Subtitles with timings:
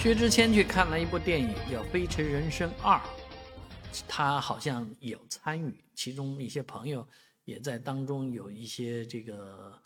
[0.00, 2.96] 薛之谦去看了一部电影叫《飞驰人生二》，
[4.08, 7.06] 他好像有参与，其中一些朋友
[7.44, 9.78] 也在当中有一些这个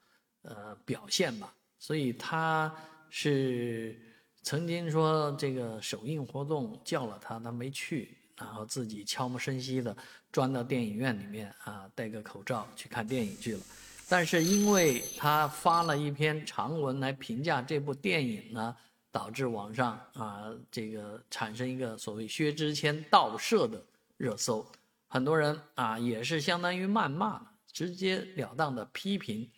[0.43, 2.73] 呃表现吧，所以他
[3.11, 4.01] 是
[4.45, 9.97] 曾经说这个首映活动叫了他，他没去，然后自己悄无声息的
[10.33, 13.61] 钻到电影院里面啊，戴个口罩去看电影去了。
[14.09, 18.77] 但是因为他发了一篇长文来评价这部电影呢。
[19.15, 23.81] 导致网上啊，这个产生一个所谓薛之谦盗摄的
[24.17, 24.67] 热搜，
[25.07, 29.49] 很多人啊也是相当于谩骂，直截了当的批评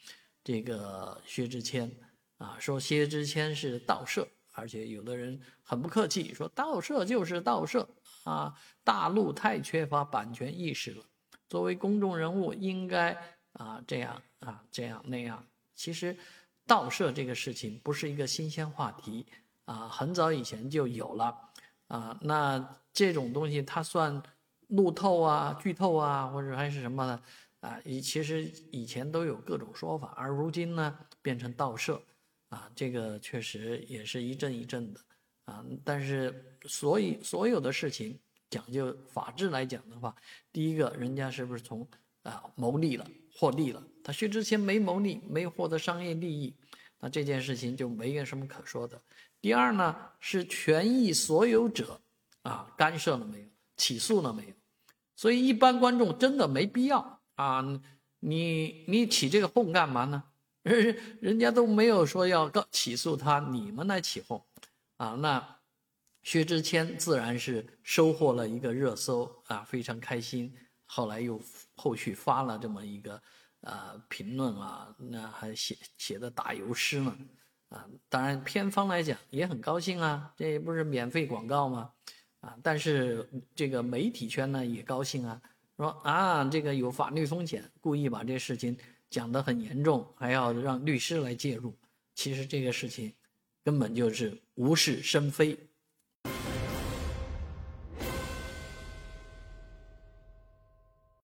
[0.44, 1.90] 这个薛之谦
[2.36, 7.88] 啊，说薛之谦是盗摄，而且有的人很不客气说盗摄就是盗摄
[8.24, 11.02] 啊，大陆太缺乏版权意识了，
[11.48, 13.16] 作为公众人物应该
[13.52, 15.42] 啊这样啊这样那样，
[15.74, 16.14] 其实
[16.66, 19.24] 盗摄这个事情不是一个新鲜话题。
[19.66, 21.36] 啊，很早以前就有了，
[21.88, 24.22] 啊，那这种东西它算
[24.68, 27.22] 路透啊、剧透啊，或者还是什么呢？
[27.60, 32.00] 啊，以其实以前都有各种说法，而如今呢变成盗摄，
[32.48, 35.00] 啊，这个确实也是一阵一阵的，
[35.46, 40.14] 啊，但是所以所有的事情讲究法治来讲的话，
[40.52, 41.86] 第一个人家是不是从
[42.22, 43.82] 啊牟利了、获利了？
[44.04, 46.54] 他薛之谦没牟利，没有获得商业利益，
[47.00, 49.00] 那这件事情就没有什么可说的。
[49.40, 52.00] 第二呢，是权益所有者
[52.42, 54.52] 啊干涉了没有，起诉了没有？
[55.14, 57.62] 所以一般观众真的没必要啊，
[58.20, 60.22] 你你起这个哄干嘛呢？
[61.20, 64.44] 人家都没有说要告起诉他，你们来起哄
[64.96, 65.10] 啊？
[65.20, 65.58] 那
[66.22, 70.52] 薛之谦自然是收获了一个热搜啊，非常开心。
[70.86, 71.40] 后来又
[71.76, 73.22] 后续发了这么一个
[73.62, 77.16] 啊评论啊，那还写写的打油诗呢。
[77.68, 81.90] 啊，当然，片方来讲也很高兴啊，这不是免费广告吗？
[82.40, 85.42] 啊，但是这个媒体圈呢也高兴啊，
[85.76, 88.76] 说啊，这个有法律风险，故意把这事情
[89.10, 91.76] 讲得很严重，还要让律师来介入。
[92.14, 93.12] 其实这个事情
[93.64, 95.58] 根本就是无事生非。